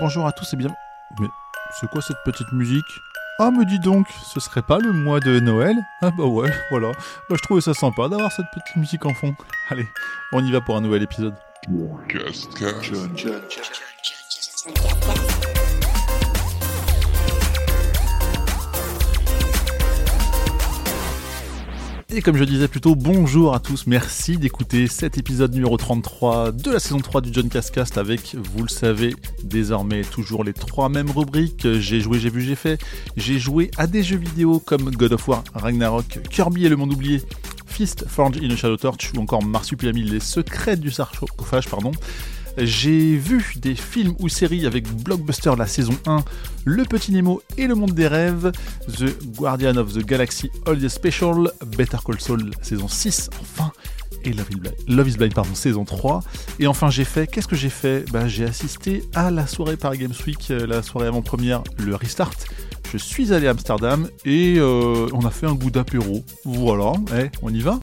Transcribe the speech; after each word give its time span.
Bonjour 0.00 0.26
à 0.26 0.32
tous 0.32 0.52
et 0.52 0.56
bien. 0.56 0.74
Mais 1.18 1.28
c'est 1.80 1.88
quoi 1.88 2.02
cette 2.02 2.22
petite 2.24 2.52
musique 2.52 2.84
Ah, 3.38 3.50
me 3.50 3.64
dis 3.64 3.78
donc, 3.78 4.06
ce 4.24 4.38
serait 4.38 4.62
pas 4.62 4.78
le 4.78 4.92
mois 4.92 5.18
de 5.20 5.40
Noël 5.40 5.76
Ah 6.02 6.10
bah 6.10 6.24
ouais, 6.24 6.50
voilà. 6.70 6.92
Bah, 7.28 7.36
je 7.36 7.42
trouvais 7.42 7.60
ça 7.62 7.74
sympa 7.74 8.08
d'avoir 8.08 8.30
cette 8.30 8.46
petite 8.52 8.76
musique 8.76 9.06
en 9.06 9.14
fond. 9.14 9.34
Allez, 9.70 9.88
on 10.32 10.44
y 10.44 10.52
va 10.52 10.60
pour 10.60 10.76
un 10.76 10.80
nouvel 10.80 11.02
épisode. 11.02 11.34
Et 22.10 22.22
comme 22.22 22.38
je 22.38 22.44
disais 22.44 22.68
plutôt, 22.68 22.94
bonjour 22.94 23.54
à 23.54 23.60
tous, 23.60 23.86
merci 23.86 24.38
d'écouter 24.38 24.86
cet 24.86 25.18
épisode 25.18 25.52
numéro 25.52 25.76
33 25.76 26.52
de 26.52 26.70
la 26.70 26.78
saison 26.78 27.00
3 27.00 27.20
du 27.20 27.34
John 27.34 27.50
Cascast 27.50 27.98
avec, 27.98 28.34
vous 28.34 28.62
le 28.62 28.70
savez, 28.70 29.14
désormais 29.44 30.00
toujours 30.04 30.42
les 30.42 30.54
trois 30.54 30.88
mêmes 30.88 31.10
rubriques. 31.10 31.68
J'ai 31.80 32.00
joué, 32.00 32.18
j'ai 32.18 32.30
vu, 32.30 32.40
j'ai 32.40 32.54
fait. 32.54 32.80
J'ai 33.18 33.38
joué 33.38 33.70
à 33.76 33.86
des 33.86 34.02
jeux 34.02 34.16
vidéo 34.16 34.58
comme 34.58 34.90
God 34.90 35.12
of 35.12 35.28
War, 35.28 35.44
Ragnarok, 35.52 36.20
Kirby 36.30 36.64
et 36.64 36.70
le 36.70 36.76
monde 36.76 36.94
oublié, 36.94 37.20
Fist, 37.66 38.06
Forge 38.08 38.38
in 38.42 38.48
a 38.50 38.56
Shadow 38.56 38.78
Torch 38.78 39.12
ou 39.14 39.20
encore 39.20 39.44
Marsupilami, 39.44 40.02
les 40.02 40.20
secrets 40.20 40.78
du 40.78 40.90
sarcophage, 40.90 41.68
pardon. 41.68 41.92
J'ai 42.60 43.16
vu 43.16 43.54
des 43.56 43.74
films 43.74 44.14
ou 44.18 44.28
séries 44.28 44.66
avec 44.66 44.88
Blockbuster 45.02 45.52
la 45.56 45.66
saison 45.66 45.94
1, 46.06 46.24
Le 46.64 46.84
Petit 46.84 47.12
Nemo 47.12 47.40
et 47.56 47.66
Le 47.66 47.74
Monde 47.74 47.92
des 47.92 48.08
Rêves, 48.08 48.50
The 48.98 49.36
Guardian 49.36 49.76
of 49.76 49.92
the 49.92 50.04
Galaxy 50.04 50.50
All 50.66 50.90
Special, 50.90 51.52
Better 51.76 51.98
Call 52.04 52.20
Saul 52.20 52.50
saison 52.62 52.88
6, 52.88 53.30
enfin, 53.40 53.70
et 54.24 54.32
Love 54.88 55.08
is 55.08 55.16
Blind, 55.16 55.34
saison 55.54 55.84
3. 55.84 56.22
Et 56.58 56.66
enfin 56.66 56.90
j'ai 56.90 57.04
fait, 57.04 57.26
qu'est-ce 57.26 57.48
que 57.48 57.56
j'ai 57.56 57.70
fait? 57.70 58.04
Bah, 58.10 58.26
J'ai 58.26 58.44
assisté 58.44 59.04
à 59.14 59.30
la 59.30 59.46
soirée 59.46 59.76
Paris 59.76 59.98
Games 59.98 60.12
Week, 60.26 60.50
euh, 60.50 60.66
la 60.66 60.82
soirée 60.82 61.06
avant-première, 61.06 61.62
le 61.78 61.94
Restart. 61.94 62.34
Je 62.90 62.96
suis 62.96 63.32
allé 63.32 63.46
à 63.46 63.50
Amsterdam 63.50 64.08
et 64.24 64.56
euh, 64.58 65.08
on 65.12 65.24
a 65.26 65.30
fait 65.30 65.46
un 65.46 65.54
goût 65.54 65.70
d'apéro. 65.70 66.24
Voilà, 66.44 66.92
eh, 67.16 67.30
on 67.42 67.52
y 67.52 67.60
va? 67.60 67.78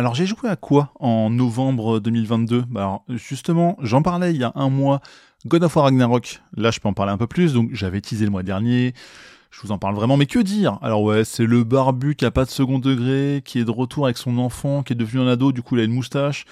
Alors 0.00 0.14
j'ai 0.14 0.24
joué 0.24 0.48
à 0.48 0.56
quoi 0.56 0.94
en 0.98 1.28
novembre 1.28 2.00
2022 2.00 2.64
bah 2.70 2.80
alors, 2.80 3.04
Justement, 3.10 3.76
j'en 3.82 4.00
parlais 4.00 4.32
il 4.32 4.40
y 4.40 4.44
a 4.44 4.52
un 4.54 4.70
mois, 4.70 5.02
God 5.44 5.62
of 5.64 5.76
War 5.76 5.84
Ragnarok, 5.84 6.40
là 6.56 6.70
je 6.70 6.80
peux 6.80 6.88
en 6.88 6.94
parler 6.94 7.12
un 7.12 7.18
peu 7.18 7.26
plus, 7.26 7.52
donc 7.52 7.68
j'avais 7.74 8.00
teasé 8.00 8.24
le 8.24 8.30
mois 8.30 8.42
dernier, 8.42 8.94
je 9.50 9.60
vous 9.60 9.72
en 9.72 9.76
parle 9.76 9.94
vraiment, 9.94 10.16
mais 10.16 10.24
que 10.24 10.38
dire? 10.38 10.78
Alors 10.80 11.02
ouais, 11.02 11.26
c'est 11.26 11.44
le 11.44 11.64
barbu 11.64 12.14
qui 12.14 12.24
a 12.24 12.30
pas 12.30 12.46
de 12.46 12.50
second 12.50 12.78
degré, 12.78 13.42
qui 13.44 13.58
est 13.58 13.64
de 13.66 13.70
retour 13.70 14.06
avec 14.06 14.16
son 14.16 14.38
enfant, 14.38 14.82
qui 14.82 14.94
est 14.94 14.96
devenu 14.96 15.20
un 15.20 15.26
ado, 15.26 15.52
du 15.52 15.60
coup 15.60 15.76
il 15.76 15.82
a 15.82 15.84
une 15.84 15.92
moustache. 15.92 16.46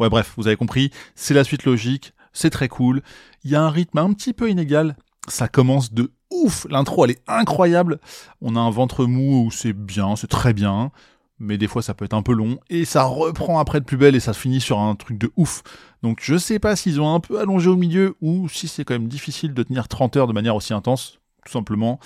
Ouais 0.00 0.08
bref, 0.08 0.32
vous 0.38 0.46
avez 0.46 0.56
compris, 0.56 0.90
c'est 1.14 1.34
la 1.34 1.44
suite 1.44 1.64
logique, 1.66 2.14
c'est 2.32 2.48
très 2.48 2.68
cool, 2.68 3.02
il 3.44 3.50
y 3.50 3.56
a 3.56 3.62
un 3.62 3.68
rythme 3.68 3.98
un 3.98 4.10
petit 4.14 4.32
peu 4.32 4.48
inégal, 4.48 4.96
ça 5.28 5.48
commence 5.48 5.92
de 5.92 6.12
ouf, 6.30 6.66
l'intro 6.70 7.04
elle 7.04 7.10
est 7.10 7.22
incroyable, 7.28 8.00
on 8.40 8.56
a 8.56 8.60
un 8.60 8.70
ventre 8.70 9.04
mou 9.04 9.44
où 9.44 9.50
c'est 9.50 9.74
bien, 9.74 10.16
c'est 10.16 10.28
très 10.28 10.54
bien, 10.54 10.92
mais 11.38 11.58
des 11.58 11.66
fois 11.66 11.82
ça 11.82 11.94
peut 11.94 12.04
être 12.04 12.14
un 12.14 12.22
peu 12.22 12.32
long, 12.32 12.58
et 12.70 12.84
ça 12.84 13.04
reprend 13.04 13.58
après 13.58 13.80
de 13.80 13.84
plus 13.84 13.96
belle 13.96 14.14
et 14.14 14.20
ça 14.20 14.32
finit 14.32 14.60
sur 14.60 14.78
un 14.78 14.94
truc 14.94 15.18
de 15.18 15.30
ouf. 15.36 15.62
Donc 16.02 16.20
je 16.22 16.36
sais 16.36 16.58
pas 16.58 16.76
s'ils 16.76 17.00
ont 17.00 17.14
un 17.14 17.20
peu 17.20 17.40
allongé 17.40 17.68
au 17.68 17.76
milieu 17.76 18.16
ou 18.20 18.48
si 18.48 18.68
c'est 18.68 18.84
quand 18.84 18.94
même 18.94 19.08
difficile 19.08 19.54
de 19.54 19.62
tenir 19.62 19.88
30 19.88 20.16
heures 20.16 20.26
de 20.26 20.32
manière 20.32 20.56
aussi 20.56 20.74
intense, 20.74 21.18
tout 21.44 21.52
simplement. 21.52 22.00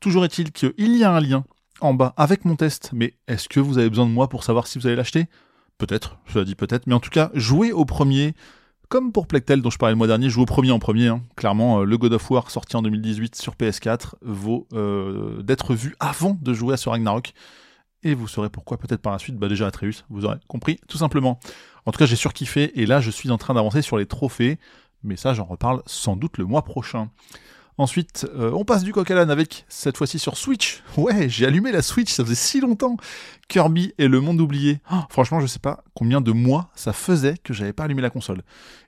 Toujours 0.00 0.24
est-il 0.24 0.52
qu'il 0.52 0.96
y 0.96 1.04
a 1.04 1.12
un 1.12 1.20
lien 1.20 1.44
en 1.80 1.94
bas 1.94 2.14
avec 2.16 2.44
mon 2.44 2.56
test, 2.56 2.90
mais 2.92 3.14
est-ce 3.28 3.48
que 3.48 3.60
vous 3.60 3.78
avez 3.78 3.88
besoin 3.88 4.06
de 4.06 4.10
moi 4.10 4.28
pour 4.28 4.44
savoir 4.44 4.66
si 4.66 4.78
vous 4.78 4.86
allez 4.86 4.96
l'acheter? 4.96 5.26
Peut-être, 5.78 6.18
je 6.26 6.38
l'ai 6.38 6.44
dit 6.44 6.54
peut-être, 6.54 6.86
mais 6.86 6.94
en 6.94 7.00
tout 7.00 7.10
cas, 7.10 7.30
jouez 7.34 7.72
au 7.72 7.86
premier, 7.86 8.34
comme 8.90 9.12
pour 9.12 9.26
Plectel 9.26 9.62
dont 9.62 9.70
je 9.70 9.78
parlais 9.78 9.94
le 9.94 9.98
mois 9.98 10.06
dernier, 10.06 10.28
jouez 10.28 10.42
au 10.42 10.46
premier 10.46 10.72
en 10.72 10.78
premier. 10.78 11.08
Hein. 11.08 11.22
Clairement, 11.36 11.80
euh, 11.80 11.84
le 11.84 11.96
God 11.96 12.12
of 12.12 12.30
War 12.30 12.50
sorti 12.50 12.76
en 12.76 12.82
2018 12.82 13.34
sur 13.34 13.54
PS4 13.54 14.14
vaut 14.20 14.66
euh, 14.74 15.42
d'être 15.42 15.74
vu 15.74 15.94
avant 16.00 16.36
de 16.40 16.52
jouer 16.52 16.74
à 16.74 16.76
ce 16.76 16.88
Ragnarok 16.88 17.32
et 18.02 18.14
vous 18.14 18.28
saurez 18.28 18.50
pourquoi 18.50 18.78
peut-être 18.78 19.02
par 19.02 19.12
la 19.12 19.18
suite, 19.18 19.36
bah 19.36 19.48
déjà 19.48 19.66
Atreus, 19.66 20.04
vous 20.10 20.24
aurez 20.24 20.38
compris, 20.48 20.80
tout 20.88 20.98
simplement. 20.98 21.38
En 21.86 21.92
tout 21.92 21.98
cas, 21.98 22.06
j'ai 22.06 22.16
surkiffé, 22.16 22.80
et 22.80 22.86
là, 22.86 23.00
je 23.00 23.10
suis 23.10 23.30
en 23.30 23.38
train 23.38 23.54
d'avancer 23.54 23.82
sur 23.82 23.96
les 23.96 24.06
trophées, 24.06 24.58
mais 25.02 25.16
ça, 25.16 25.34
j'en 25.34 25.44
reparle 25.44 25.82
sans 25.86 26.16
doute 26.16 26.38
le 26.38 26.44
mois 26.44 26.62
prochain. 26.62 27.10
Ensuite, 27.78 28.26
euh, 28.36 28.50
on 28.52 28.66
passe 28.66 28.82
du 28.84 28.92
coq 28.92 29.10
à 29.10 29.14
l'âne 29.14 29.30
avec, 29.30 29.64
cette 29.68 29.96
fois-ci 29.96 30.18
sur 30.18 30.36
Switch. 30.36 30.82
Ouais, 30.98 31.30
j'ai 31.30 31.46
allumé 31.46 31.72
la 31.72 31.80
Switch, 31.80 32.12
ça 32.12 32.22
faisait 32.22 32.34
si 32.34 32.60
longtemps. 32.60 32.98
Kirby 33.48 33.94
et 33.96 34.06
le 34.06 34.20
monde 34.20 34.40
oublié. 34.40 34.80
Oh, 34.92 34.96
franchement, 35.08 35.40
je 35.40 35.46
sais 35.46 35.58
pas 35.58 35.82
combien 35.94 36.20
de 36.20 36.30
mois 36.30 36.68
ça 36.74 36.92
faisait 36.92 37.36
que 37.42 37.54
j'avais 37.54 37.72
pas 37.72 37.84
allumé 37.84 38.02
la 38.02 38.10
console. 38.10 38.42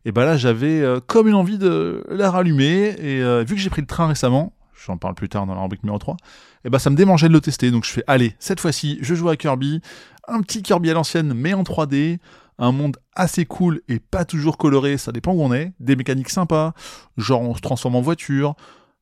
Et 0.05 0.13
bah 0.13 0.27
là, 0.27 0.37
j'avais 0.37 0.83
euh, 0.83 1.01
comme 1.01 1.27
une 1.27 1.35
envie 1.35 1.57
de 1.57 2.05
la 2.11 2.31
rallumer, 2.31 2.95
et 2.99 3.23
euh, 3.23 3.45
vu 3.45 3.55
que 3.55 3.61
j'ai 3.63 3.71
pris 3.71 3.81
le 3.81 3.87
train 3.87 4.09
récemment, 4.09 4.53
j'en 4.87 4.97
parle 4.97 5.15
plus 5.15 5.29
tard 5.29 5.47
dans 5.47 5.55
la 5.55 5.63
rubrique 5.63 5.83
numéro 5.83 5.99
3, 5.99 6.17
et 6.65 6.71
bah 6.71 6.79
ça 6.79 6.91
me 6.91 6.97
démangeait 6.97 7.29
de 7.29 7.33
le 7.33 7.41
tester, 7.41 7.71
donc 7.71 7.85
je 7.85 7.91
fais, 7.91 8.05
allez, 8.07 8.35
cette 8.39 8.61
fois-ci, 8.61 8.99
je 9.01 9.15
joue 9.15 9.29
à 9.29 9.37
Kirby, 9.37 9.81
un 10.29 10.41
petit 10.43 10.63
Kirby 10.63 10.91
à 10.91 10.95
l'ancienne, 10.95 11.33
mais 11.35 11.55
en 11.55 11.63
3D, 11.63 12.19
un 12.59 12.73
monde 12.73 12.97
assez 13.15 13.45
cool 13.45 13.81
et 13.89 13.99
pas 13.99 14.25
toujours 14.25 14.57
coloré, 14.59 14.99
ça 14.99 15.13
dépend 15.13 15.33
où 15.33 15.43
on 15.43 15.53
est, 15.53 15.73
des 15.81 15.97
mécaniques 15.97 16.31
sympas, 16.31 16.75
genre 17.17 17.43
on 17.43 17.55
se 17.55 17.61
transforme 17.61 17.97
en 17.97 18.01
voiture, 18.01 18.55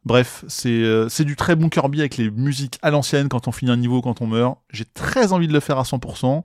bref, 0.04 0.44
c'est 0.48 0.68
euh, 0.68 1.08
c'est 1.08 1.24
du 1.24 1.36
très 1.36 1.56
bon 1.56 1.68
Kirby 1.68 2.00
avec 2.00 2.16
les 2.16 2.30
musiques 2.30 2.78
à 2.82 2.90
l'ancienne. 2.90 3.28
Quand 3.28 3.48
on 3.48 3.52
finit 3.52 3.70
un 3.70 3.76
niveau, 3.76 4.00
quand 4.00 4.20
on 4.20 4.26
meurt, 4.26 4.58
j'ai 4.70 4.84
très 4.84 5.32
envie 5.32 5.48
de 5.48 5.52
le 5.52 5.60
faire 5.60 5.78
à 5.78 5.82
100%, 5.82 6.42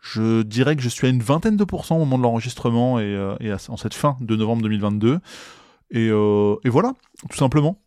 je 0.00 0.42
dirais 0.42 0.76
que 0.76 0.82
je 0.82 0.88
suis 0.88 1.06
à 1.06 1.10
une 1.10 1.22
vingtaine 1.22 1.56
de 1.56 1.64
pourcents 1.64 1.96
au 1.96 2.00
moment 2.00 2.18
de 2.18 2.22
l'enregistrement 2.22 2.98
et, 2.98 3.04
euh, 3.04 3.56
en 3.68 3.76
cette 3.76 3.94
fin 3.94 4.16
de 4.20 4.36
novembre 4.36 4.62
2022, 4.62 5.18
et, 5.90 6.08
euh, 6.10 6.56
et 6.64 6.68
voilà, 6.68 6.92
tout 7.30 7.36
simplement. 7.36 7.80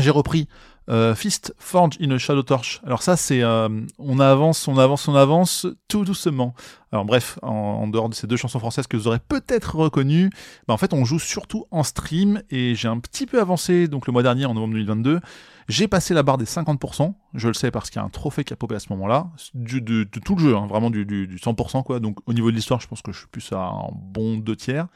J'ai 0.00 0.10
repris 0.10 0.48
euh, 0.90 1.14
Fist 1.14 1.54
Forge 1.58 1.96
in 2.00 2.10
a 2.10 2.18
Shadow 2.18 2.42
Torch. 2.42 2.80
Alors 2.84 3.02
ça, 3.02 3.16
c'est 3.16 3.42
euh, 3.42 3.68
on 3.98 4.18
avance, 4.18 4.68
on 4.68 4.76
avance, 4.76 5.08
on 5.08 5.14
avance 5.14 5.66
tout 5.88 6.04
doucement. 6.04 6.54
Alors 6.92 7.04
bref, 7.04 7.38
en, 7.42 7.88
dehors 7.88 8.08
de 8.08 8.14
ces 8.14 8.26
deux 8.26 8.36
chansons 8.36 8.58
françaises 8.58 8.86
que 8.86 8.96
vous 8.96 9.08
aurez 9.08 9.18
peut-être 9.18 9.76
reconnues, 9.76 10.30
bah 10.68 10.74
en 10.74 10.76
fait, 10.76 10.92
on 10.92 11.04
joue 11.04 11.18
surtout 11.18 11.64
en 11.70 11.84
stream 11.84 12.42
et 12.50 12.74
j'ai 12.74 12.88
un 12.88 12.98
petit 12.98 13.24
peu 13.24 13.40
avancé. 13.40 13.88
Donc 13.88 14.06
le 14.06 14.12
mois 14.12 14.22
dernier, 14.22 14.44
en 14.44 14.54
novembre 14.54 14.74
2022, 14.74 15.20
j'ai 15.68 15.88
passé 15.88 16.12
la 16.12 16.22
barre 16.22 16.36
des 16.36 16.44
50%. 16.44 17.14
Je 17.32 17.48
le 17.48 17.54
sais 17.54 17.70
parce 17.70 17.88
qu'il 17.88 18.00
y 18.00 18.02
a 18.02 18.06
un 18.06 18.10
trophée 18.10 18.44
qui 18.44 18.52
a 18.52 18.56
popé 18.56 18.74
à 18.74 18.80
ce 18.80 18.88
moment-là, 18.90 19.28
de, 19.54 20.04
tout 20.04 20.34
le 20.34 20.40
jeu, 20.42 20.56
hein, 20.56 20.66
vraiment 20.66 20.90
du, 20.90 21.06
du, 21.06 21.26
du 21.26 21.36
100% 21.36 21.82
quoi. 21.82 22.00
Donc 22.00 22.18
au 22.26 22.34
niveau 22.34 22.50
de 22.50 22.56
l'histoire, 22.56 22.80
je 22.80 22.88
pense 22.88 23.00
que 23.00 23.12
je 23.12 23.18
suis 23.18 23.28
plus 23.28 23.52
à 23.52 23.58
un 23.58 23.88
bon 23.92 24.36
deux 24.36 24.56
tiers. 24.56 24.88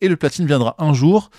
Et 0.00 0.08
le 0.08 0.16
platine 0.16 0.46
viendra 0.46 0.76
un 0.78 0.92
jour. 0.92 1.30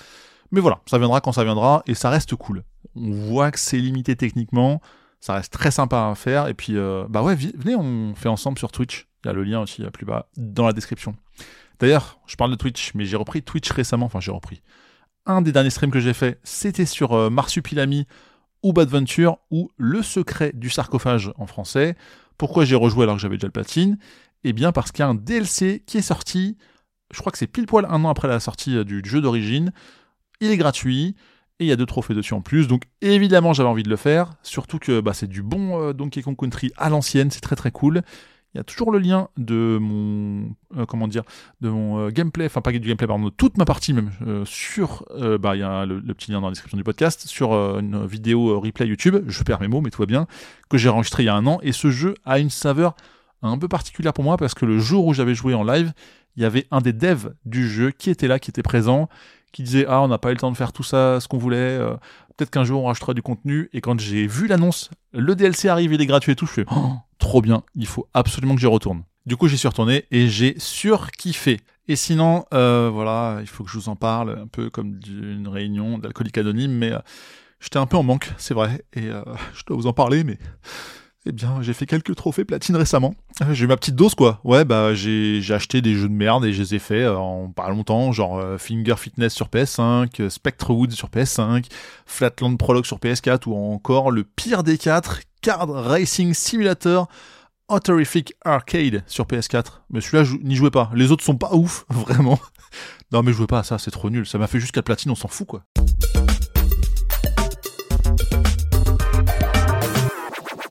Mais 0.55 0.61
voilà, 0.61 0.79
ça 0.85 0.97
viendra 0.97 1.19
quand 1.19 1.33
ça 1.33 1.43
viendra 1.43 1.83
et 1.85 1.95
ça 1.95 2.09
reste 2.09 2.33
cool. 2.37 2.63
On 2.95 3.11
voit 3.11 3.51
que 3.51 3.59
c'est 3.59 3.77
limité 3.77 4.15
techniquement, 4.15 4.81
ça 5.19 5.33
reste 5.33 5.51
très 5.51 5.69
sympa 5.69 6.07
à 6.07 6.15
faire 6.15 6.47
et 6.47 6.53
puis 6.53 6.77
euh, 6.77 7.05
bah 7.09 7.23
ouais, 7.23 7.35
venez, 7.35 7.75
on 7.75 8.15
fait 8.15 8.29
ensemble 8.29 8.57
sur 8.57 8.71
Twitch. 8.71 9.09
Il 9.25 9.27
y 9.27 9.31
a 9.31 9.33
le 9.33 9.43
lien 9.43 9.59
aussi 9.59 9.83
plus 9.91 10.05
bas 10.05 10.29
dans 10.37 10.65
la 10.65 10.71
description. 10.71 11.13
D'ailleurs, 11.79 12.21
je 12.25 12.37
parle 12.37 12.51
de 12.51 12.55
Twitch, 12.55 12.93
mais 12.95 13.03
j'ai 13.03 13.17
repris 13.17 13.43
Twitch 13.43 13.69
récemment, 13.69 14.05
enfin 14.05 14.21
j'ai 14.21 14.31
repris. 14.31 14.61
Un 15.25 15.41
des 15.41 15.51
derniers 15.51 15.71
streams 15.71 15.91
que 15.91 15.99
j'ai 15.99 16.13
fait, 16.13 16.39
c'était 16.45 16.85
sur 16.85 17.11
euh, 17.11 17.29
Marsupilami 17.29 18.07
ou 18.63 18.71
Badventure 18.71 19.39
ou 19.51 19.73
Le 19.75 20.01
secret 20.03 20.53
du 20.53 20.69
sarcophage 20.69 21.33
en 21.35 21.47
français. 21.47 21.97
Pourquoi 22.37 22.63
j'ai 22.63 22.77
rejoué 22.77 23.03
alors 23.03 23.17
que 23.17 23.21
j'avais 23.21 23.35
déjà 23.35 23.47
le 23.47 23.51
platine? 23.51 23.97
Eh 24.45 24.53
bien 24.53 24.71
parce 24.71 24.93
qu'il 24.93 25.01
y 25.01 25.03
a 25.03 25.09
un 25.09 25.15
DLC 25.15 25.83
qui 25.85 25.97
est 25.97 26.01
sorti, 26.01 26.55
je 27.13 27.19
crois 27.19 27.33
que 27.33 27.37
c'est 27.37 27.45
pile 27.47 27.65
poil 27.65 27.85
un 27.89 28.05
an 28.05 28.09
après 28.09 28.29
la 28.29 28.39
sortie 28.39 28.77
euh, 28.77 28.85
du 28.85 29.01
jeu 29.03 29.19
d'origine, 29.19 29.73
il 30.45 30.51
est 30.51 30.57
gratuit, 30.57 31.15
et 31.59 31.65
il 31.65 31.67
y 31.67 31.71
a 31.71 31.75
deux 31.75 31.85
trophées 31.85 32.13
dessus 32.13 32.33
en 32.33 32.41
plus, 32.41 32.67
donc 32.67 32.83
évidemment 33.01 33.53
j'avais 33.53 33.69
envie 33.69 33.83
de 33.83 33.89
le 33.89 33.95
faire, 33.95 34.33
surtout 34.43 34.77
que 34.77 34.99
bah, 34.99 35.13
c'est 35.13 35.27
du 35.27 35.41
bon 35.41 35.81
euh, 35.81 35.93
Donkey 35.93 36.21
Kong 36.21 36.35
Country 36.35 36.71
à 36.77 36.89
l'ancienne, 36.89 37.31
c'est 37.31 37.41
très 37.41 37.55
très 37.55 37.71
cool. 37.71 38.01
Il 38.53 38.57
y 38.57 38.61
a 38.61 38.63
toujours 38.63 38.89
le 38.89 38.99
lien 38.99 39.27
de 39.35 39.77
mon 39.81 40.55
euh, 40.77 40.85
comment 40.85 41.09
dire 41.09 41.23
de 41.59 41.69
mon 41.69 41.99
euh, 41.99 42.09
gameplay, 42.09 42.45
enfin 42.45 42.61
pas 42.61 42.71
du 42.71 42.79
gameplay 42.79 43.07
pardon, 43.07 43.25
de 43.25 43.29
toute 43.29 43.57
ma 43.57 43.65
partie 43.65 43.93
même 43.93 44.11
sur 44.45 45.05
bah 45.39 45.55
il 45.55 45.59
y 45.59 45.63
a 45.63 45.85
le, 45.85 46.01
petit 46.13 46.31
lien 46.31 46.41
dans 46.41 46.47
la 46.47 46.51
description 46.51 46.77
du 46.77 46.83
podcast 46.83 47.25
sur 47.27 47.53
une 47.53 48.05
vidéo 48.05 48.59
replay 48.59 48.87
YouTube, 48.87 49.17
je 49.27 49.43
perds 49.43 49.61
mes 49.61 49.67
mots 49.67 49.81
mais 49.81 49.91
tout 49.91 50.01
va 50.01 50.05
bien, 50.05 50.27
que 50.69 50.77
j'ai 50.77 50.89
enregistré 50.89 51.23
il 51.23 51.27
y 51.27 51.29
a 51.29 51.35
un 51.35 51.45
an. 51.47 51.59
Et 51.63 51.71
ce 51.71 51.89
jeu 51.89 52.15
a 52.25 52.39
une 52.39 52.49
saveur 52.49 52.95
un 53.41 53.57
peu 53.57 53.67
particulière 53.67 54.13
pour 54.13 54.23
moi 54.23 54.37
parce 54.37 54.53
que 54.53 54.65
le 54.65 54.79
jour 54.79 55.05
où 55.05 55.13
j'avais 55.13 55.35
joué 55.35 55.53
en 55.53 55.63
live, 55.63 55.93
il 56.35 56.43
y 56.43 56.45
avait 56.45 56.67
un 56.71 56.81
des 56.81 56.93
devs 56.93 57.33
du 57.45 57.67
jeu 57.67 57.91
qui 57.91 58.09
était 58.09 58.27
là, 58.27 58.39
qui 58.39 58.49
était 58.49 58.63
présent, 58.63 59.07
qui 59.55 59.63
disait 59.63 59.85
ah 59.87 60.01
on 60.01 60.09
n'a 60.09 60.17
pas 60.17 60.31
eu 60.31 60.33
le 60.33 60.39
temps 60.39 60.51
de 60.51 60.57
faire 60.57 60.73
tout 60.73 60.83
ça, 60.83 61.21
ce 61.21 61.29
qu'on 61.29 61.37
voulait, 61.37 61.55
euh, 61.55 61.93
peut-être 62.35 62.51
qu'un 62.51 62.65
jour 62.65 62.83
on 62.83 62.87
rajoutera 62.87 63.13
du 63.13 63.21
contenu. 63.21 63.69
Et 63.71 63.79
quand 63.79 63.97
j'ai 63.97 64.27
vu 64.27 64.47
l'annonce, 64.47 64.89
le 65.13 65.33
DLC 65.33 65.69
arrive, 65.69 65.93
il 65.93 66.01
est 66.01 66.05
gratuit 66.05 66.33
et 66.33 66.35
tout, 66.35 66.45
je 66.45 66.51
fais 66.51 66.65
oh, 66.75 66.91
trop 67.19 67.41
bien, 67.41 67.63
il 67.73 67.87
faut 67.87 68.05
absolument 68.13 68.55
que 68.55 68.59
j'y 68.59 68.67
retourne. 68.67 69.03
Du 69.25 69.37
coup 69.37 69.47
j'y 69.47 69.57
suis 69.57 69.69
retourné 69.69 70.05
et 70.11 70.27
j'ai 70.27 70.59
surkiffé. 70.59 71.61
Et 71.87 71.95
sinon, 71.95 72.43
euh, 72.53 72.89
voilà, 72.91 73.37
il 73.39 73.47
faut 73.47 73.63
que 73.63 73.69
je 73.69 73.77
vous 73.77 73.87
en 73.87 73.95
parle, 73.95 74.37
un 74.41 74.47
peu 74.47 74.69
comme 74.69 74.99
d'une 74.99 75.47
réunion 75.47 75.99
d'alcoolique 75.99 76.37
anonyme, 76.37 76.73
mais 76.73 76.91
euh, 76.91 76.99
j'étais 77.61 77.77
un 77.77 77.85
peu 77.85 77.95
en 77.95 78.03
manque, 78.03 78.33
c'est 78.37 78.55
vrai, 78.55 78.83
et 78.93 79.03
je 79.53 79.63
dois 79.65 79.77
vous 79.77 79.87
en 79.87 79.93
parler, 79.93 80.25
mais 80.25 80.37
eh 81.27 81.31
bien, 81.31 81.61
j'ai 81.61 81.73
fait 81.73 81.87
quelques 81.87 82.15
trophées 82.15 82.45
platine 82.45 82.75
récemment. 82.75 83.15
Euh, 83.41 83.53
j'ai 83.53 83.65
eu 83.65 83.67
ma 83.67 83.77
petite 83.77 83.95
dose, 83.95 84.13
quoi. 84.13 84.39
Ouais, 84.43 84.63
bah, 84.63 84.93
j'ai, 84.93 85.41
acheté 85.49 85.81
des 85.81 85.95
jeux 85.95 86.07
de 86.07 86.13
merde 86.13 86.45
et 86.45 86.53
je 86.53 86.61
les 86.61 86.75
ai 86.75 86.79
fait 86.79 87.01
euh, 87.01 87.17
en 87.17 87.49
pas 87.49 87.69
longtemps, 87.69 88.11
genre 88.11 88.37
euh, 88.37 88.57
Finger 88.59 88.95
Fitness 88.95 89.33
sur 89.33 89.47
PS5, 89.47 90.29
Spectre 90.29 90.71
Woods 90.71 90.91
sur 90.91 91.09
PS5, 91.09 91.65
Flatland 92.05 92.57
Prologue 92.57 92.85
sur 92.85 92.99
PS4 92.99 93.47
ou 93.47 93.55
encore 93.55 94.11
le 94.11 94.23
pire 94.23 94.61
des 94.61 94.77
quatre, 94.77 95.21
Card 95.41 95.69
Racing 95.69 96.33
Simulator 96.33 97.07
Autorific 97.69 98.35
Arcade 98.43 99.03
sur 99.07 99.25
PS4. 99.25 99.81
Mais 99.89 100.01
celui-là, 100.01 100.29
n'y 100.43 100.55
jouez 100.55 100.69
pas. 100.69 100.91
Les 100.93 101.11
autres 101.11 101.23
sont 101.23 101.37
pas 101.37 101.55
ouf, 101.55 101.85
vraiment. 101.89 102.39
non, 103.11 103.23
mais 103.23 103.33
jouez 103.33 103.47
pas 103.47 103.59
à 103.59 103.63
ça, 103.63 103.79
c'est 103.79 103.91
trop 103.91 104.11
nul. 104.11 104.27
Ça 104.27 104.37
m'a 104.37 104.45
fait 104.45 104.59
jusqu'à 104.59 104.83
platine, 104.83 105.09
on 105.09 105.15
s'en 105.15 105.27
fout, 105.27 105.47
quoi. 105.47 105.63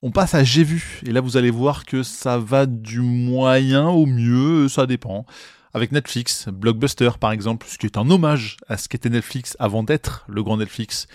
On 0.07 0.11
passe 0.11 0.35
à 0.35 0.45
J'ai 0.45 0.65
vu, 0.65 1.01
et 1.07 1.13
là 1.13 1.23
vous 1.23 1.39
allez 1.39 1.51
voir 1.51 1.87
que 1.87 2.03
ça 2.03 2.37
va 2.37 2.67
du 2.67 3.01
moyen 3.01 3.89
au 3.89 4.05
mieux, 4.05 4.69
ça 4.69 4.87
dépend. 4.87 5.25
Avec 5.73 5.93
Netflix, 5.93 6.47
Blockbuster 6.51 7.13
par 7.19 7.33
exemple, 7.33 7.67
ce 7.67 7.79
qui 7.79 7.87
est 7.87 7.97
un 7.97 8.11
hommage 8.11 8.59
à 8.69 8.77
ce 8.77 8.87
qu'était 8.87 9.09
Netflix 9.09 9.57
avant 9.59 9.83
d'être 9.83 10.27
le 10.29 10.43
grand 10.43 10.59
Netflix. 10.59 11.07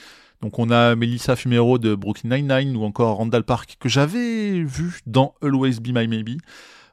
Donc 0.42 0.58
on 0.58 0.72
a 0.72 0.96
Melissa 0.96 1.36
Fumero 1.36 1.78
de 1.78 1.94
Brooklyn 1.94 2.36
Nine-Nine 2.36 2.76
ou 2.76 2.84
encore 2.84 3.18
Randall 3.18 3.44
Park 3.44 3.78
que 3.80 3.90
j'avais 3.90 4.64
vu 4.64 5.02
dans 5.06 5.36
Always 5.44 5.80
Be 5.80 5.90
My 5.90 6.08
Maybe, 6.08 6.40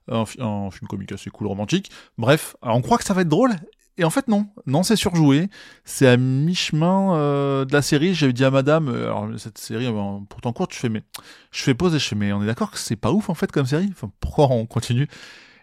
un, 0.08 0.26
film 0.26 0.88
comique 0.90 1.12
assez 1.12 1.30
cool 1.30 1.46
romantique. 1.46 1.90
Bref, 2.18 2.56
on 2.60 2.82
croit 2.82 2.98
que 2.98 3.04
ça 3.04 3.14
va 3.14 3.22
être 3.22 3.28
drôle 3.30 3.54
et 3.98 4.04
en 4.04 4.10
fait, 4.10 4.28
non. 4.28 4.46
Non, 4.66 4.82
c'est 4.82 4.96
surjoué. 4.96 5.48
C'est 5.84 6.06
à 6.06 6.16
mi-chemin 6.16 7.16
euh, 7.16 7.64
de 7.64 7.72
la 7.72 7.82
série. 7.82 8.14
J'avais 8.14 8.32
dit 8.32 8.44
à 8.44 8.50
madame, 8.50 8.88
euh, 8.88 9.06
alors 9.06 9.28
cette 9.38 9.58
série, 9.58 9.86
euh, 9.86 10.18
pourtant 10.28 10.52
courte, 10.52 10.74
je 10.74 10.78
fais, 10.78 10.88
mais, 10.88 11.02
je 11.50 11.62
fais 11.62 11.74
pause 11.74 11.94
et 11.94 11.98
je 11.98 12.06
fais, 12.06 12.16
mais 12.16 12.32
on 12.32 12.42
est 12.42 12.46
d'accord 12.46 12.70
que 12.70 12.78
c'est 12.78 12.96
pas 12.96 13.12
ouf, 13.12 13.30
en 13.30 13.34
fait, 13.34 13.50
comme 13.50 13.66
série? 13.66 13.88
Enfin, 13.90 14.10
pourquoi 14.20 14.48
on 14.50 14.66
continue? 14.66 15.04
Et 15.04 15.08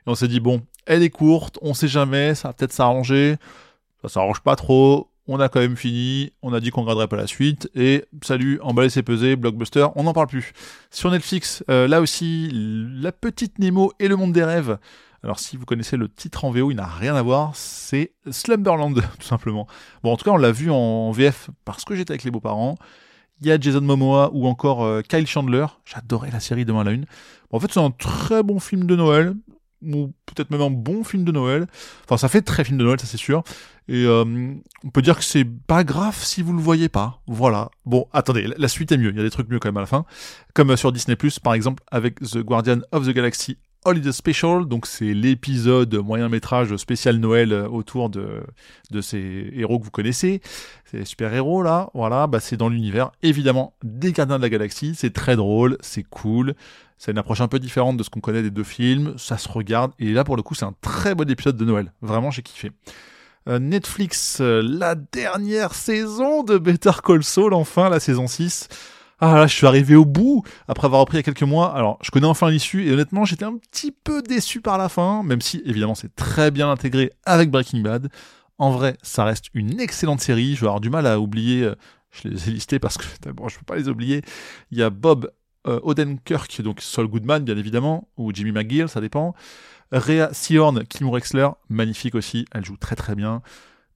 on 0.07 0.15
s'est 0.15 0.27
dit, 0.27 0.39
bon, 0.39 0.63
elle 0.85 1.03
est 1.03 1.09
courte, 1.09 1.59
on 1.61 1.73
sait 1.73 1.87
jamais, 1.87 2.35
ça 2.35 2.49
va 2.49 2.53
peut-être 2.53 2.73
s'arranger. 2.73 3.37
Ça 4.01 4.09
s'arrange 4.09 4.41
pas 4.41 4.55
trop. 4.55 5.09
On 5.27 5.39
a 5.39 5.49
quand 5.49 5.59
même 5.59 5.77
fini. 5.77 6.31
On 6.41 6.53
a 6.53 6.59
dit 6.59 6.69
qu'on 6.69 6.81
regarderait 6.81 7.07
pas 7.07 7.17
la 7.17 7.27
suite. 7.27 7.69
Et 7.75 8.05
salut, 8.23 8.59
emballé 8.61 8.89
c'est 8.89 9.03
pesé, 9.03 9.35
blockbuster, 9.35 9.87
on 9.95 10.03
n'en 10.03 10.13
parle 10.13 10.27
plus. 10.27 10.51
Sur 10.91 11.11
Netflix, 11.11 11.63
là 11.67 12.01
aussi, 12.01 12.49
La 12.53 13.11
Petite 13.11 13.59
Nemo 13.59 13.93
et 13.99 14.07
le 14.07 14.15
Monde 14.15 14.33
des 14.33 14.43
Rêves. 14.43 14.77
Alors 15.23 15.39
si 15.39 15.55
vous 15.55 15.65
connaissez 15.65 15.95
le 15.95 16.09
titre 16.09 16.43
en 16.43 16.51
VO, 16.51 16.69
il 16.71 16.75
n'a 16.75 16.85
rien 16.85 17.15
à 17.15 17.21
voir, 17.21 17.55
c'est 17.55 18.11
Slumberland 18.29 18.93
tout 19.19 19.25
simplement. 19.25 19.67
Bon 20.03 20.11
en 20.11 20.17
tout 20.17 20.25
cas 20.25 20.31
on 20.31 20.37
l'a 20.37 20.51
vu 20.51 20.69
en 20.69 21.11
VF 21.11 21.49
parce 21.63 21.85
que 21.85 21.95
j'étais 21.95 22.11
avec 22.11 22.25
les 22.25 22.31
beaux-parents. 22.31 22.75
Il 23.39 23.47
y 23.47 23.51
a 23.51 23.59
Jason 23.59 23.81
Momoa 23.81 24.31
ou 24.33 24.47
encore 24.47 24.83
euh, 24.83 25.01
Kyle 25.01 25.25
Chandler. 25.25 25.65
J'adorais 25.85 26.29
la 26.31 26.39
série 26.41 26.65
Demain 26.65 26.81
à 26.81 26.83
la 26.83 26.91
Une. 26.91 27.05
en 27.51 27.59
fait 27.59 27.71
c'est 27.71 27.79
un 27.79 27.91
très 27.91 28.43
bon 28.43 28.59
film 28.59 28.85
de 28.85 28.97
Noël 28.97 29.33
ou 29.85 30.13
peut-être 30.25 30.51
même 30.51 30.61
un 30.61 30.69
bon 30.69 31.03
film 31.03 31.23
de 31.23 31.31
Noël. 31.31 31.67
Enfin, 32.05 32.17
ça 32.17 32.27
fait 32.27 32.41
très 32.41 32.63
film 32.63 32.77
de 32.77 32.83
Noël, 32.83 32.99
ça 32.99 33.07
c'est 33.07 33.17
sûr. 33.17 33.43
Et 33.87 34.05
euh, 34.05 34.53
on 34.83 34.89
peut 34.89 35.01
dire 35.01 35.17
que 35.17 35.23
c'est 35.23 35.45
pas 35.45 35.83
grave 35.83 36.17
si 36.17 36.41
vous 36.41 36.53
le 36.53 36.61
voyez 36.61 36.89
pas. 36.89 37.21
Voilà. 37.27 37.69
Bon, 37.85 38.07
attendez, 38.13 38.47
la 38.57 38.67
suite 38.67 38.91
est 38.91 38.97
mieux. 38.97 39.09
Il 39.09 39.17
y 39.17 39.19
a 39.19 39.23
des 39.23 39.31
trucs 39.31 39.49
mieux 39.49 39.59
quand 39.59 39.67
même 39.67 39.77
à 39.77 39.81
la 39.81 39.87
fin. 39.87 40.05
Comme 40.53 40.75
sur 40.77 40.91
Disney+, 40.91 41.17
par 41.43 41.53
exemple, 41.53 41.83
avec 41.91 42.19
The 42.19 42.37
Guardian 42.39 42.79
of 42.91 43.05
the 43.05 43.11
Galaxy 43.11 43.57
Holiday 43.85 44.11
Special, 44.11 44.65
donc 44.65 44.85
c'est 44.85 45.13
l'épisode 45.13 45.93
moyen 45.95 46.29
métrage 46.29 46.75
spécial 46.77 47.17
Noël 47.17 47.51
euh, 47.51 47.67
autour 47.67 48.09
de, 48.09 48.41
de 48.91 49.01
ces 49.01 49.49
héros 49.53 49.79
que 49.79 49.83
vous 49.83 49.91
connaissez, 49.91 50.41
ces 50.85 51.03
super-héros 51.03 51.63
là, 51.63 51.89
voilà, 51.93 52.27
bah 52.27 52.39
c'est 52.39 52.55
dans 52.55 52.69
l'univers 52.69 53.11
évidemment 53.23 53.73
des 53.83 54.13
Gardiens 54.13 54.37
de 54.37 54.41
la 54.41 54.49
Galaxie, 54.49 54.93
c'est 54.95 55.11
très 55.11 55.35
drôle, 55.35 55.77
c'est 55.81 56.03
cool, 56.03 56.55
c'est 57.03 57.11
une 57.11 57.17
approche 57.17 57.41
un 57.41 57.49
peu 57.49 57.59
différente 57.59 57.97
de 57.97 58.03
ce 58.03 58.09
qu'on 58.09 58.21
connaît 58.21 58.43
des 58.43 58.49
deux 58.49 58.63
films, 58.63 59.15
ça 59.17 59.37
se 59.37 59.49
regarde, 59.49 59.91
et 59.99 60.13
là 60.13 60.23
pour 60.23 60.37
le 60.37 60.41
coup 60.41 60.55
c'est 60.55 60.63
un 60.63 60.73
très 60.79 61.15
bon 61.15 61.29
épisode 61.29 61.57
de 61.57 61.65
Noël, 61.65 61.91
vraiment 62.01 62.31
j'ai 62.31 62.43
kiffé. 62.43 62.71
Euh, 63.49 63.59
Netflix, 63.59 64.37
euh, 64.39 64.61
la 64.63 64.95
dernière 64.95 65.73
saison 65.73 66.43
de 66.43 66.57
Better 66.57 66.93
Call 67.03 67.21
Saul, 67.21 67.53
enfin 67.55 67.89
la 67.89 67.99
saison 67.99 68.25
6, 68.25 68.69
ah 69.19 69.35
là, 69.35 69.47
je 69.47 69.53
suis 69.53 69.67
arrivé 69.67 69.95
au 69.97 70.05
bout 70.05 70.43
après 70.69 70.85
avoir 70.85 71.01
repris 71.01 71.17
il 71.17 71.19
y 71.19 71.21
a 71.21 71.23
quelques 71.23 71.43
mois. 71.43 71.75
Alors, 71.75 71.97
je 72.01 72.09
connais 72.09 72.25
enfin 72.25 72.49
l'issue 72.49 72.87
et 72.87 72.91
honnêtement, 72.91 73.25
j'étais 73.25 73.45
un 73.45 73.57
petit 73.57 73.91
peu 73.91 74.21
déçu 74.21 74.61
par 74.61 74.77
la 74.77 74.87
fin, 74.87 75.23
même 75.23 75.39
si 75.41 75.61
évidemment 75.65 75.95
c'est 75.95 76.13
très 76.15 76.51
bien 76.51 76.71
intégré 76.71 77.11
avec 77.25 77.51
Breaking 77.51 77.81
Bad. 77.81 78.09
En 78.57 78.71
vrai, 78.71 78.97
ça 79.01 79.23
reste 79.23 79.45
une 79.53 79.79
excellente 79.79 80.19
série. 80.19 80.55
Je 80.55 80.61
vais 80.61 80.67
avoir 80.67 80.81
du 80.81 80.89
mal 80.89 81.05
à 81.07 81.19
oublier. 81.19 81.63
Euh, 81.63 81.75
je 82.11 82.27
les 82.27 82.49
ai 82.49 82.51
listés 82.51 82.79
parce 82.79 82.97
que 82.97 83.05
bon, 83.31 83.47
je 83.49 83.57
peux 83.59 83.65
pas 83.65 83.75
les 83.75 83.87
oublier. 83.87 84.23
Il 84.71 84.77
y 84.77 84.83
a 84.83 84.89
Bob 84.89 85.29
euh, 85.67 85.79
Odenkirk, 85.83 86.61
donc 86.61 86.81
Saul 86.81 87.07
Goodman 87.07 87.43
bien 87.43 87.57
évidemment, 87.57 88.07
ou 88.17 88.31
Jimmy 88.33 88.51
McGill, 88.51 88.89
ça 88.89 89.01
dépend. 89.01 89.33
Rhea 89.91 90.33
Seahorn, 90.33 90.85
Kim 90.85 91.09
Wexler, 91.09 91.49
magnifique 91.69 92.15
aussi, 92.15 92.45
elle 92.51 92.65
joue 92.65 92.77
très 92.77 92.95
très 92.95 93.15
bien. 93.15 93.41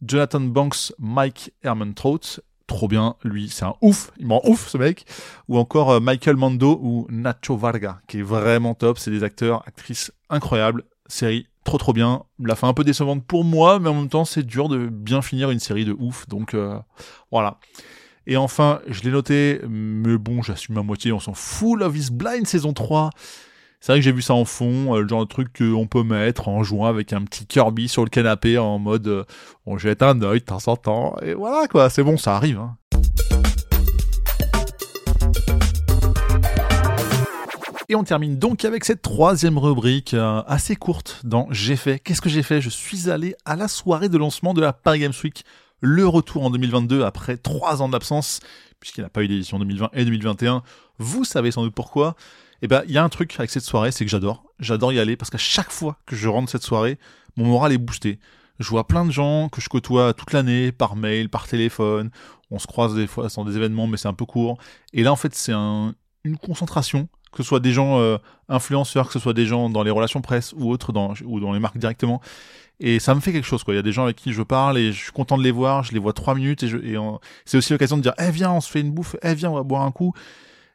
Jonathan 0.05 0.41
Banks, 0.41 0.93
Mike 0.99 1.53
Herman-Trout, 1.63 2.41
trop 2.67 2.87
bien, 2.87 3.15
lui 3.23 3.49
c'est 3.49 3.65
un 3.65 3.73
ouf, 3.81 4.11
il 4.19 4.27
m'en 4.27 4.45
ouf 4.47 4.67
ce 4.67 4.77
mec, 4.77 5.05
ou 5.47 5.57
encore 5.57 5.91
euh, 5.91 5.99
Michael 5.99 6.35
Mando 6.35 6.79
ou 6.81 7.07
Nacho 7.09 7.57
Varga, 7.57 8.01
qui 8.07 8.19
est 8.19 8.23
vraiment 8.23 8.75
top, 8.75 8.99
c'est 8.99 9.09
des 9.09 9.23
acteurs, 9.23 9.63
actrices 9.65 10.11
incroyables, 10.29 10.83
série 11.07 11.47
trop 11.63 11.77
trop 11.77 11.93
bien, 11.93 12.23
la 12.39 12.55
fin 12.55 12.67
un 12.67 12.73
peu 12.73 12.83
décevante 12.83 13.25
pour 13.25 13.43
moi, 13.43 13.79
mais 13.79 13.89
en 13.89 13.95
même 13.95 14.09
temps 14.09 14.25
c'est 14.25 14.45
dur 14.45 14.69
de 14.69 14.87
bien 14.87 15.21
finir 15.21 15.49
une 15.49 15.59
série 15.59 15.85
de 15.85 15.95
ouf, 15.97 16.27
donc 16.27 16.53
euh, 16.53 16.77
voilà. 17.31 17.59
Et 18.29 18.35
enfin, 18.35 18.81
je 18.87 19.03
l'ai 19.03 19.11
noté, 19.11 19.61
mais 19.69 20.17
bon, 20.17 20.41
j'assume 20.41 20.77
à 20.77 20.83
moitié, 20.83 21.13
on 21.13 21.19
s'en 21.21 21.33
fout, 21.33 21.79
Love 21.79 21.97
is 21.97 22.09
Blind 22.11 22.45
saison 22.45 22.73
3, 22.73 23.09
c'est 23.79 23.93
vrai 23.93 23.99
que 23.99 24.03
j'ai 24.03 24.11
vu 24.11 24.21
ça 24.21 24.33
en 24.33 24.43
fond, 24.43 24.93
euh, 24.93 25.01
le 25.01 25.07
genre 25.07 25.21
de 25.21 25.29
truc 25.29 25.57
qu'on 25.57 25.87
peut 25.87 26.03
mettre 26.03 26.49
en 26.49 26.61
jouant 26.61 26.87
avec 26.87 27.13
un 27.13 27.21
petit 27.21 27.45
Kirby 27.45 27.87
sur 27.87 28.03
le 28.03 28.09
canapé 28.09 28.57
en 28.57 28.79
mode 28.79 29.07
euh, 29.07 29.23
on 29.65 29.77
jette 29.77 30.03
un 30.03 30.21
œil 30.23 30.41
de 30.41 30.45
temps 30.45 30.59
en 30.67 30.75
temps, 30.75 31.15
et 31.21 31.33
voilà 31.35 31.67
quoi, 31.69 31.89
c'est 31.89 32.03
bon, 32.03 32.17
ça 32.17 32.35
arrive. 32.35 32.59
Hein. 32.59 32.75
Et 37.87 37.95
on 37.95 38.03
termine 38.03 38.37
donc 38.37 38.65
avec 38.65 38.83
cette 38.83 39.01
troisième 39.01 39.57
rubrique 39.57 40.13
euh, 40.13 40.41
assez 40.47 40.75
courte 40.75 41.21
dans 41.23 41.47
J'ai 41.51 41.77
fait. 41.77 41.99
Qu'est-ce 41.99 42.19
que 42.19 42.27
j'ai 42.27 42.43
fait? 42.43 42.59
Je 42.59 42.67
suis 42.67 43.09
allé 43.09 43.35
à 43.45 43.55
la 43.55 43.69
soirée 43.69 44.09
de 44.09 44.17
lancement 44.17 44.53
de 44.53 44.59
la 44.59 44.73
Paris 44.73 44.99
Games 44.99 45.13
Week, 45.23 45.45
le 45.79 46.07
retour 46.07 46.43
en 46.43 46.49
2022 46.49 47.03
après 47.03 47.37
trois 47.37 47.81
ans 47.81 47.89
d'absence, 47.89 48.39
puisqu'il 48.79 49.01
n'y 49.01 49.05
a 49.05 49.09
pas 49.09 49.23
eu 49.23 49.27
d'édition 49.27 49.59
2020 49.59 49.89
et 49.93 50.05
2021. 50.05 50.63
Vous 50.97 51.23
savez 51.23 51.51
sans 51.51 51.63
doute 51.63 51.75
pourquoi. 51.75 52.15
Et 52.61 52.65
eh 52.65 52.67
ben, 52.67 52.81
il 52.87 52.91
y 52.91 52.97
a 52.97 53.03
un 53.03 53.09
truc 53.09 53.35
avec 53.37 53.51
cette 53.51 53.63
soirée, 53.63 53.91
c'est 53.91 54.03
que 54.03 54.09
j'adore. 54.09 54.43
J'adore 54.59 54.91
y 54.91 54.99
aller 54.99 55.15
parce 55.15 55.29
qu'à 55.29 55.37
chaque 55.37 55.69
fois 55.69 55.99
que 56.07 56.15
je 56.15 56.27
rentre 56.27 56.51
cette 56.51 56.63
soirée, 56.63 56.97
mon 57.35 57.45
moral 57.45 57.71
est 57.71 57.77
boosté. 57.77 58.19
Je 58.59 58.67
vois 58.69 58.87
plein 58.87 59.05
de 59.05 59.11
gens 59.11 59.49
que 59.49 59.61
je 59.61 59.69
côtoie 59.69 60.13
toute 60.13 60.33
l'année, 60.33 60.71
par 60.71 60.95
mail, 60.95 61.29
par 61.29 61.47
téléphone. 61.47 62.09
On 62.49 62.57
se 62.57 62.65
croise 62.65 62.95
des 62.95 63.05
fois 63.05 63.29
sans 63.29 63.45
des 63.45 63.55
événements, 63.55 63.85
mais 63.85 63.97
c'est 63.97 64.07
un 64.07 64.15
peu 64.15 64.25
court. 64.25 64.57
Et 64.93 65.03
là, 65.03 65.11
en 65.11 65.15
fait, 65.15 65.35
c'est 65.35 65.51
un, 65.51 65.93
une 66.23 66.37
concentration, 66.37 67.07
que 67.31 67.43
ce 67.43 67.43
soit 67.43 67.59
des 67.59 67.71
gens 67.71 67.99
euh, 67.99 68.17
influenceurs, 68.49 69.07
que 69.07 69.13
ce 69.13 69.19
soit 69.19 69.33
des 69.33 69.45
gens 69.45 69.69
dans 69.69 69.83
les 69.83 69.91
relations 69.91 70.21
presse 70.21 70.53
ou 70.57 70.71
autres, 70.71 70.91
dans, 70.91 71.13
ou 71.25 71.39
dans 71.39 71.53
les 71.53 71.59
marques 71.59 71.77
directement. 71.77 72.21
Et 72.79 72.99
ça 72.99 73.15
me 73.15 73.19
fait 73.19 73.31
quelque 73.31 73.47
chose, 73.47 73.63
quoi. 73.63 73.73
Il 73.73 73.77
y 73.77 73.79
a 73.79 73.83
des 73.83 73.91
gens 73.91 74.03
avec 74.03 74.17
qui 74.17 74.33
je 74.33 74.43
parle 74.43 74.77
et 74.77 74.91
je 74.91 75.03
suis 75.03 75.11
content 75.11 75.37
de 75.37 75.43
les 75.43 75.51
voir. 75.51 75.83
Je 75.83 75.93
les 75.93 75.99
vois 75.99 76.13
trois 76.13 76.35
minutes 76.35 76.63
et, 76.63 76.69
c'est 77.45 77.57
aussi 77.57 77.73
l'occasion 77.73 77.97
de 77.97 78.03
dire, 78.03 78.13
eh 78.19 78.29
viens, 78.29 78.51
on 78.51 78.61
se 78.61 78.69
fait 78.69 78.81
une 78.81 78.91
bouffe. 78.91 79.15
Eh 79.23 79.33
viens, 79.33 79.49
on 79.49 79.55
va 79.55 79.63
boire 79.63 79.81
un 79.81 79.91
coup. 79.91 80.13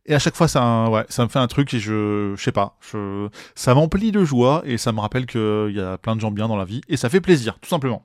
Et 0.07 0.15
à 0.15 0.19
chaque 0.19 0.35
fois, 0.35 0.49
ça, 0.49 0.89
me 0.91 1.29
fait 1.29 1.39
un 1.39 1.47
truc 1.47 1.73
et 1.75 1.79
je, 1.79 2.35
sais 2.37 2.51
pas, 2.51 2.77
ça 3.55 3.75
m'emplit 3.75 4.11
de 4.11 4.25
joie 4.25 4.63
et 4.65 4.77
ça 4.77 4.91
me 4.91 4.99
rappelle 4.99 5.27
qu'il 5.27 5.73
y 5.75 5.81
a 5.81 5.97
plein 5.97 6.17
de 6.17 6.21
gens 6.21 6.33
bien 6.33 6.49
dans 6.49 6.57
la 6.57 6.65
vie 6.65 6.81
et 6.89 6.97
ça 6.97 7.09
fait 7.09 7.21
plaisir, 7.21 7.57
tout 7.61 7.69
simplement. 7.69 8.05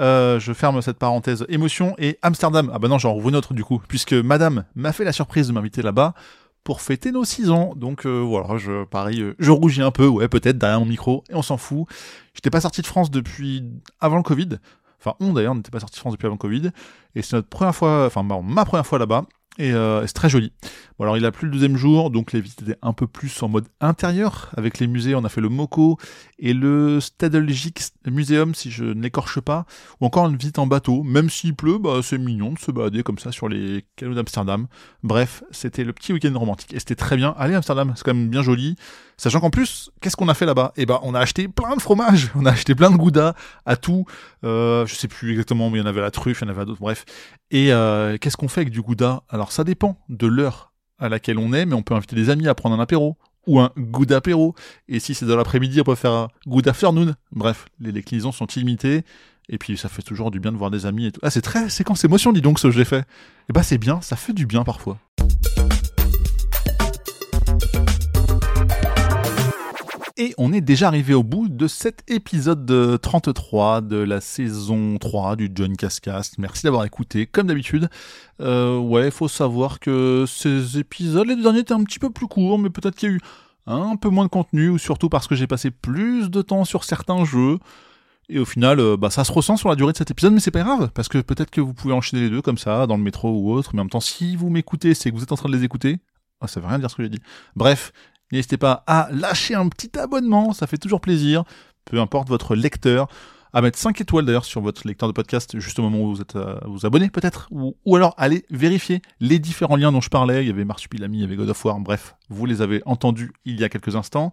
Euh, 0.00 0.40
je 0.40 0.52
ferme 0.52 0.80
cette 0.82 0.98
parenthèse 0.98 1.44
émotion 1.48 1.94
et 1.98 2.18
Amsterdam. 2.22 2.70
Ah 2.72 2.78
bah 2.78 2.88
non, 2.88 2.98
j'en 2.98 3.12
rouvre 3.12 3.28
une 3.28 3.36
autre 3.36 3.54
du 3.54 3.64
coup, 3.64 3.80
puisque 3.86 4.12
Madame 4.12 4.64
m'a 4.74 4.92
fait 4.92 5.04
la 5.04 5.12
surprise 5.12 5.48
de 5.48 5.52
m'inviter 5.52 5.82
là-bas 5.82 6.14
pour 6.64 6.80
fêter 6.80 7.12
nos 7.12 7.24
6 7.24 7.50
ans. 7.50 7.74
Donc 7.76 8.06
euh, 8.06 8.20
voilà, 8.20 8.56
je 8.56 8.84
parie, 8.84 9.20
euh, 9.20 9.36
je 9.38 9.50
rougis 9.50 9.82
un 9.82 9.90
peu, 9.90 10.06
ouais, 10.06 10.28
peut-être 10.28 10.58
derrière 10.58 10.80
mon 10.80 10.86
micro, 10.86 11.22
et 11.30 11.34
on 11.34 11.42
s'en 11.42 11.58
fout. 11.58 11.86
J'étais 12.34 12.50
pas 12.50 12.60
sorti 12.60 12.80
de 12.80 12.86
France 12.86 13.10
depuis 13.10 13.62
avant 14.00 14.16
le 14.16 14.22
Covid. 14.22 14.58
Enfin, 14.98 15.14
on 15.20 15.34
d'ailleurs 15.34 15.54
n'était 15.54 15.70
pas 15.70 15.80
sorti 15.80 15.96
de 15.96 16.00
France 16.00 16.14
depuis 16.14 16.26
avant 16.26 16.34
le 16.34 16.38
Covid. 16.38 16.70
Et 17.14 17.22
c'est 17.22 17.36
notre 17.36 17.48
première 17.48 17.74
fois, 17.74 18.06
enfin 18.06 18.22
ma 18.22 18.64
première 18.64 18.86
fois 18.86 18.98
là-bas. 18.98 19.24
Euh, 19.60 20.02
et 20.02 20.06
c'est 20.06 20.14
très 20.14 20.28
joli. 20.28 20.52
Bon 20.98 21.04
alors 21.04 21.16
il 21.16 21.24
a 21.24 21.32
plus 21.32 21.46
le 21.46 21.52
deuxième 21.52 21.76
jour, 21.76 22.10
donc 22.10 22.32
les 22.32 22.40
visites 22.40 22.62
étaient 22.62 22.78
un 22.82 22.92
peu 22.92 23.06
plus 23.06 23.42
en 23.42 23.48
mode 23.48 23.66
intérieur. 23.80 24.50
Avec 24.56 24.78
les 24.78 24.86
musées, 24.86 25.14
on 25.14 25.24
a 25.24 25.28
fait 25.28 25.40
le 25.40 25.48
MoCo 25.48 25.98
et 26.38 26.52
le 26.52 27.00
Stadelgic 27.00 27.80
Museum, 28.06 28.54
si 28.54 28.70
je 28.70 28.84
ne 28.84 29.02
l'écorche 29.02 29.40
pas, 29.40 29.66
ou 30.00 30.06
encore 30.06 30.28
une 30.28 30.36
visite 30.36 30.58
en 30.58 30.66
bateau. 30.66 31.02
Même 31.02 31.30
s'il 31.30 31.54
pleut, 31.54 31.78
bah, 31.78 32.00
c'est 32.02 32.18
mignon 32.18 32.52
de 32.52 32.58
se 32.58 32.70
balader 32.70 33.02
comme 33.02 33.18
ça 33.18 33.32
sur 33.32 33.48
les 33.48 33.84
canaux 33.96 34.14
d'Amsterdam. 34.14 34.66
Bref, 35.02 35.42
c'était 35.50 35.84
le 35.84 35.92
petit 35.92 36.12
week-end 36.12 36.36
romantique 36.36 36.72
et 36.74 36.78
c'était 36.78 36.96
très 36.96 37.16
bien. 37.16 37.34
Allez 37.38 37.54
Amsterdam, 37.54 37.92
c'est 37.96 38.04
quand 38.04 38.14
même 38.14 38.28
bien 38.28 38.42
joli. 38.42 38.76
Sachant 39.16 39.40
qu'en 39.40 39.50
plus, 39.50 39.90
qu'est-ce 40.00 40.16
qu'on 40.16 40.28
a 40.28 40.34
fait 40.34 40.46
là-bas? 40.46 40.72
Eh 40.76 40.86
ben, 40.86 40.98
on 41.02 41.14
a 41.14 41.20
acheté 41.20 41.46
plein 41.46 41.76
de 41.76 41.82
fromages, 41.82 42.30
on 42.34 42.46
a 42.46 42.50
acheté 42.50 42.74
plein 42.74 42.90
de 42.90 42.96
goudas 42.96 43.34
à 43.64 43.76
tout. 43.76 44.04
Euh, 44.44 44.86
je 44.86 44.94
sais 44.94 45.08
plus 45.08 45.30
exactement, 45.30 45.70
mais 45.70 45.78
il 45.78 45.82
y 45.82 45.84
en 45.84 45.88
avait 45.88 46.00
la 46.00 46.10
truffe, 46.10 46.40
il 46.40 46.44
y 46.44 46.46
en 46.48 46.50
avait 46.50 46.64
d'autres, 46.64 46.80
bref. 46.80 47.04
Et 47.50 47.72
euh, 47.72 48.18
qu'est-ce 48.18 48.36
qu'on 48.36 48.48
fait 48.48 48.62
avec 48.62 48.72
du 48.72 48.82
gouda? 48.82 49.22
Ça 49.52 49.64
dépend 49.64 49.96
de 50.08 50.26
l'heure 50.26 50.72
à 50.98 51.08
laquelle 51.08 51.38
on 51.38 51.52
est, 51.52 51.66
mais 51.66 51.74
on 51.74 51.82
peut 51.82 51.94
inviter 51.94 52.16
des 52.16 52.30
amis 52.30 52.48
à 52.48 52.54
prendre 52.54 52.76
un 52.76 52.80
apéro. 52.80 53.16
ou 53.46 53.60
un 53.60 53.72
good 53.76 54.10
apéro. 54.12 54.54
Et 54.88 55.00
si 55.00 55.14
c'est 55.14 55.26
dans 55.26 55.36
l'après-midi, 55.36 55.80
on 55.80 55.84
peut 55.84 55.94
faire 55.94 56.12
un 56.12 56.28
good 56.46 56.66
afternoon. 56.66 57.14
Bref, 57.30 57.66
les 57.78 57.92
déclinaisons 57.92 58.32
sont 58.32 58.46
illimitées. 58.46 59.04
Et 59.50 59.58
puis 59.58 59.76
ça 59.76 59.90
fait 59.90 60.00
toujours 60.00 60.30
du 60.30 60.40
bien 60.40 60.50
de 60.52 60.56
voir 60.56 60.70
des 60.70 60.86
amis 60.86 61.06
et 61.06 61.12
tout. 61.12 61.20
Ah, 61.22 61.28
c'est 61.28 61.42
très 61.42 61.68
séquence 61.68 62.02
émotion, 62.04 62.32
dis 62.32 62.40
donc, 62.40 62.58
ce 62.58 62.68
que 62.68 62.72
j'ai 62.72 62.86
fait. 62.86 63.04
Eh 63.50 63.52
bah, 63.52 63.62
c'est 63.62 63.76
bien, 63.76 64.00
ça 64.00 64.16
fait 64.16 64.32
du 64.32 64.46
bien 64.46 64.64
parfois. 64.64 64.98
Et 70.16 70.32
on 70.38 70.52
est 70.52 70.60
déjà 70.60 70.86
arrivé 70.86 71.12
au 71.12 71.24
bout 71.24 71.48
de 71.48 71.66
cet 71.66 72.08
épisode 72.08 73.00
33 73.02 73.80
de 73.80 73.96
la 73.96 74.20
saison 74.20 74.96
3 74.96 75.34
du 75.34 75.50
John 75.52 75.76
Cascast. 75.76 76.38
Merci 76.38 76.62
d'avoir 76.62 76.84
écouté, 76.84 77.26
comme 77.26 77.48
d'habitude. 77.48 77.88
Euh, 78.40 78.78
ouais, 78.78 79.10
faut 79.10 79.26
savoir 79.26 79.80
que 79.80 80.24
ces 80.28 80.78
épisodes, 80.78 81.26
les 81.26 81.34
deux 81.34 81.42
derniers 81.42 81.60
étaient 81.60 81.74
un 81.74 81.82
petit 81.82 81.98
peu 81.98 82.10
plus 82.10 82.28
courts, 82.28 82.60
mais 82.60 82.70
peut-être 82.70 82.94
qu'il 82.94 83.08
y 83.08 83.12
a 83.12 83.16
eu 83.16 83.20
un 83.66 83.96
peu 83.96 84.08
moins 84.08 84.26
de 84.26 84.30
contenu, 84.30 84.68
ou 84.68 84.78
surtout 84.78 85.08
parce 85.08 85.26
que 85.26 85.34
j'ai 85.34 85.48
passé 85.48 85.72
plus 85.72 86.30
de 86.30 86.42
temps 86.42 86.64
sur 86.64 86.84
certains 86.84 87.24
jeux. 87.24 87.58
Et 88.28 88.38
au 88.38 88.44
final, 88.44 88.78
euh, 88.78 88.96
bah, 88.96 89.10
ça 89.10 89.24
se 89.24 89.32
ressent 89.32 89.56
sur 89.56 89.68
la 89.68 89.74
durée 89.74 89.90
de 89.90 89.98
cet 89.98 90.12
épisode, 90.12 90.32
mais 90.32 90.38
c'est 90.38 90.52
pas 90.52 90.62
grave, 90.62 90.92
parce 90.94 91.08
que 91.08 91.18
peut-être 91.18 91.50
que 91.50 91.60
vous 91.60 91.74
pouvez 91.74 91.92
enchaîner 91.92 92.22
les 92.22 92.30
deux 92.30 92.40
comme 92.40 92.58
ça, 92.58 92.86
dans 92.86 92.96
le 92.96 93.02
métro 93.02 93.32
ou 93.32 93.50
autre, 93.50 93.70
mais 93.74 93.80
en 93.80 93.84
même 93.84 93.90
temps, 93.90 93.98
si 93.98 94.36
vous 94.36 94.48
m'écoutez, 94.48 94.94
c'est 94.94 95.10
que 95.10 95.16
vous 95.16 95.24
êtes 95.24 95.32
en 95.32 95.36
train 95.36 95.48
de 95.48 95.56
les 95.56 95.64
écouter. 95.64 95.98
Ah, 96.40 96.46
ça 96.46 96.60
veut 96.60 96.66
rien 96.66 96.78
dire 96.78 96.90
ce 96.90 96.96
que 96.96 97.02
j'ai 97.02 97.08
dit. 97.08 97.20
Bref, 97.56 97.92
N'hésitez 98.34 98.56
pas 98.56 98.82
à 98.88 99.08
lâcher 99.12 99.54
un 99.54 99.68
petit 99.68 99.96
abonnement, 99.96 100.52
ça 100.52 100.66
fait 100.66 100.76
toujours 100.76 101.00
plaisir, 101.00 101.44
peu 101.84 102.00
importe 102.00 102.28
votre 102.28 102.56
lecteur, 102.56 103.06
à 103.52 103.62
mettre 103.62 103.78
5 103.78 104.00
étoiles 104.00 104.24
d'ailleurs 104.24 104.44
sur 104.44 104.60
votre 104.60 104.88
lecteur 104.88 105.08
de 105.08 105.12
podcast 105.12 105.56
juste 105.60 105.78
au 105.78 105.82
moment 105.82 106.00
où 106.00 106.16
vous 106.16 106.20
êtes 106.20 106.34
euh, 106.34 106.58
vous 106.64 106.84
abonnez 106.84 107.10
peut-être, 107.10 107.46
ou, 107.52 107.76
alors 107.94 108.12
allez 108.18 108.44
vérifier 108.50 109.02
les 109.20 109.38
différents 109.38 109.76
liens 109.76 109.92
dont 109.92 110.00
je 110.00 110.08
parlais, 110.08 110.42
il 110.42 110.48
y 110.48 110.50
avait 110.50 110.64
Marsupilami, 110.64 111.18
il 111.18 111.20
y 111.20 111.24
avait 111.24 111.36
God 111.36 111.48
of 111.48 111.64
War, 111.64 111.78
bref, 111.78 112.16
vous 112.28 112.44
les 112.44 112.60
avez 112.60 112.82
entendus 112.86 113.32
il 113.44 113.60
y 113.60 113.62
a 113.62 113.68
quelques 113.68 113.94
instants, 113.94 114.32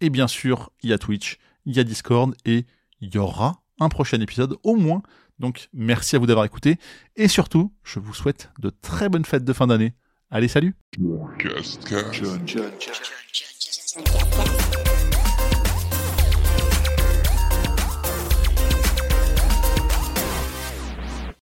et 0.00 0.08
bien 0.08 0.28
sûr, 0.28 0.70
il 0.84 0.90
y 0.90 0.92
a 0.92 0.98
Twitch, 0.98 1.38
il 1.66 1.76
y 1.76 1.80
a 1.80 1.84
Discord, 1.84 2.36
et 2.44 2.64
il 3.00 3.12
y 3.12 3.18
aura 3.18 3.64
un 3.80 3.88
prochain 3.88 4.20
épisode 4.20 4.56
au 4.62 4.76
moins, 4.76 5.02
donc 5.40 5.68
merci 5.72 6.14
à 6.14 6.20
vous 6.20 6.26
d'avoir 6.26 6.46
écouté, 6.46 6.78
et 7.16 7.26
surtout, 7.26 7.74
je 7.82 7.98
vous 7.98 8.14
souhaite 8.14 8.52
de 8.60 8.70
très 8.70 9.08
bonnes 9.08 9.24
fêtes 9.24 9.44
de 9.44 9.52
fin 9.52 9.66
d'année. 9.66 9.94
Allez, 10.34 10.48
salut 10.48 10.74